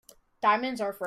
[0.41, 0.97] Diamonds are forever.